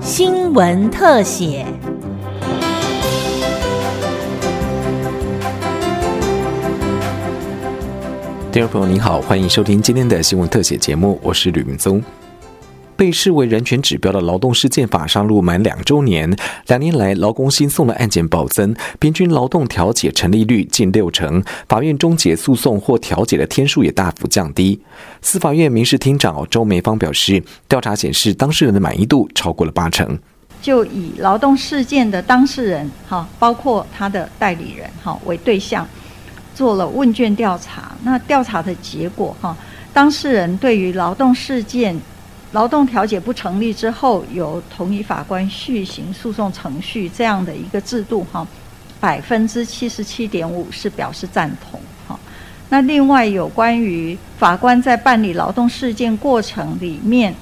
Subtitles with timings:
[0.00, 1.64] 新闻特写。
[8.52, 12.02] 听众朋友您好，欢迎收听今天的新闻特写节目，我是吕明松。
[13.00, 16.30] 被视为人权指标的劳动事件法上路满两周年，
[16.66, 24.78] 两年来劳工新送的案件暴增，平均劳动调解成立率近六成，法院终结诉讼或调解的天数也大幅降低。
[25.22, 30.18] 司法院民事厅长周梅芳表示，调查显示当事人的满意度超过了八成。
[30.60, 35.88] 就以劳动事件的当事人哈，包括他的代理人哈为对象，
[36.54, 37.96] 做了问卷调查。
[38.02, 39.56] 那调查的结果哈，
[39.94, 41.98] 当事人对于劳动事件。
[42.52, 48.44] 劳动调解不成立之后，由同一法官续行诉讼程序这样的一个制度，哈，
[48.98, 52.18] 百分之七十七点五是表示赞同，哈。
[52.68, 57.32] 那另外有关于法官在办理劳动事件过程里面，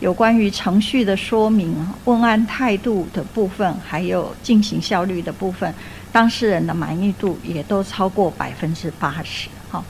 [0.00, 1.74] 有关于程序的说明、
[2.04, 5.72] 问案态度的部分，还有进行效率的部分，
[6.12, 9.82] 当事人的满意度也都超过百分之八十，哈。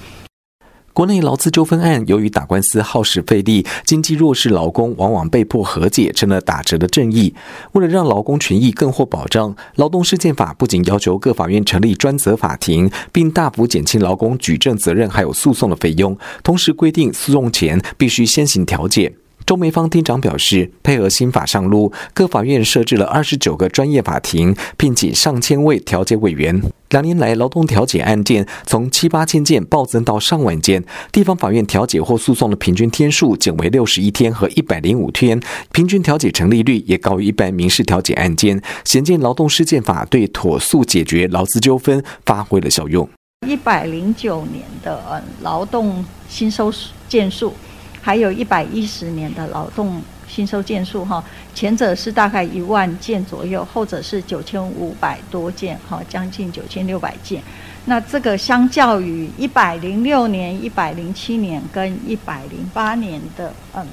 [0.98, 7.32] 国内劳资纠纷案，由于打官司耗时费力，经济弱势劳工往往被迫和解，成了打折的正义。
[7.70, 19.14] 为了让劳工权益更获保障，劳动事件法不仅要求各法院成立专责法庭，并大幅减轻劳工举证责任还有诉讼的费用，同时规定诉讼前必须先行调解。
[19.46, 26.60] 周梅芳厅长表示，配合新法上路，各法院设置了二十九个专业法庭，聘请上千位调解委员。
[26.90, 35.40] 两年来，劳动调解案件从七八千件暴增到上万件，地方法院调解或诉讼的平均天数减为六十一天和一百零五天，
[35.72, 43.08] 平均调解成立率也高于一般民事调解案件，显见劳动事件法对妥速解决劳资纠纷发挥了效用。
[43.46, 46.72] 一百零九年的劳动新收
[47.08, 47.52] 件数。
[48.00, 57.42] 还有一百一十年的劳动新收件数哈，前者是大概一万件左右，后者是九千五百多件哈，将近九千六百件。
[57.86, 63.86] 那这个相较于一百零六年、一百零七年跟一百零八年的嗯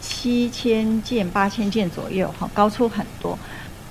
[0.00, 3.38] 七千件、八千件左右哈，高出很多。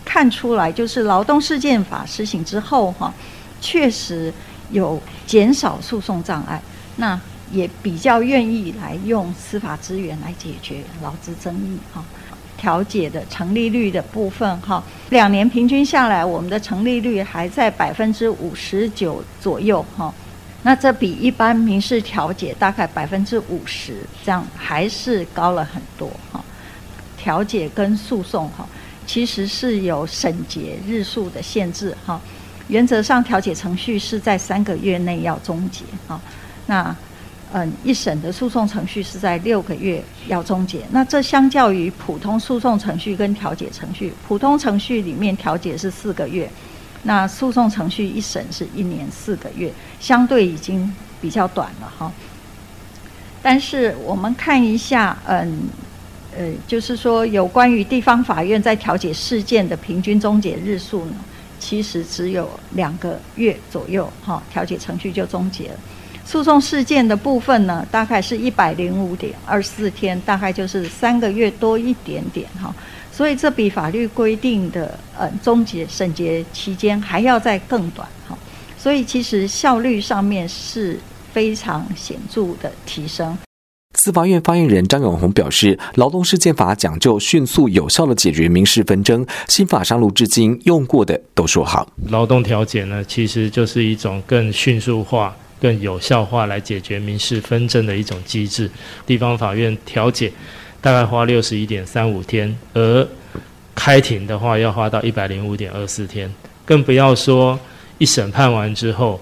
[0.03, 3.13] 看出来就是劳动事件法施行之后哈，
[3.59, 4.33] 确实
[4.71, 6.61] 有减少诉讼障碍。
[6.95, 7.19] 那
[7.51, 12.03] 也比较愿意来用司法资源来解决劳资争议哈，
[12.57, 20.13] 调解的成立率的部分哈，两年平均下来，我们的成立率还在百分之五十九左右哈，
[20.63, 26.43] 那这比一般民事调解大概百分之五十这样还是高了很多哈。
[27.17, 28.67] 调解跟诉讼哈，
[29.05, 32.19] 其实是有审结日数的限制哈，
[32.67, 36.19] 原则上调解程序是在三个月内要终结哈，
[36.65, 36.95] 那。
[37.53, 40.81] 嗯，一审的诉讼程序是在六个月要终结。
[40.91, 46.49] 那这相较于普通诉讼程序跟调解程序，普通程序里面调解是四个月，
[47.03, 52.11] 那诉讼程序一审是一年四个月，相对已经比较短了哈。
[53.41, 55.69] 但是我们看一下，嗯，
[56.37, 61.15] 呃，就是说有关于地方法院在调解事件的平均终结日数呢，
[61.59, 65.79] 其实只有两个月左右哈，调解程序就终结了。
[66.27, 72.75] 诉讼事件的部分呢，大概是一百零五点二四天，大概就是三个月多一点点哈。
[73.13, 78.37] 所以这比法律规定的呃终结审结期间还要再更短哈。
[78.77, 80.99] 所以其实效率上面是
[81.31, 83.37] 非常显著的提升。
[83.95, 91.87] 司法院发言人张永红表示，劳动事件法讲究迅速有效的解决民事纷争，新法上路至今用过的都说好。
[92.09, 95.33] 劳动调解呢，其实就是一种更迅速化。
[95.59, 98.69] 更有效化来解决民事纷争的一种机制，
[99.05, 100.31] 地方法院调解
[100.81, 103.07] 大概花六十一点三五天，而
[103.73, 106.33] 开庭的话要花到一百零五点二四天，
[106.65, 107.59] 更不要说
[107.97, 109.19] 一审判完之后，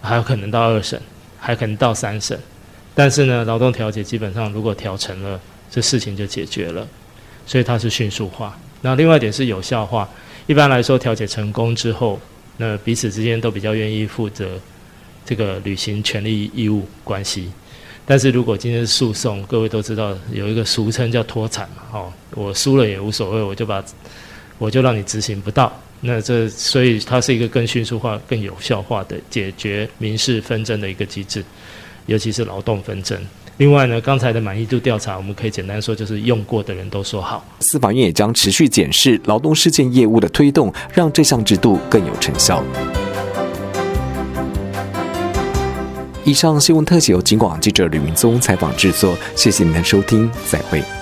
[0.00, 1.00] 还有可能到二审，
[1.38, 2.38] 还可能到三审。
[2.94, 6.86] 但是呢，劳动调解基本上如果调成了，这事情就解决了，
[7.46, 8.56] 所以它是迅速化。
[8.82, 10.08] 那另外一点是有效化，
[10.46, 12.20] 一般来说调解成功之后，
[12.58, 14.60] 那彼此之间都比较愿意负责。
[15.24, 17.50] 这个履行权利义务关系，
[18.04, 23.82] 但是如果今天是诉讼，各位都知道有一个俗称叫脱产嘛，哦，我输了也无所谓，我就把
[24.58, 31.44] 我就让你执行不到，那这所以它是一个更迅速化、更有效化的解决民事纷争的一个机制，
[32.06, 33.20] 尤其是劳动纷争。
[33.58, 37.44] 另外呢，刚才的满意度调查，我们可以简单说就是用过的人都说好。
[37.60, 42.64] 司法院也将持续检视劳动事件业务的推动，让这项制度更有成效。
[46.24, 51.01] 以上新闻特写由警广记者吕明宗采访制作，谢谢您的收听，再会。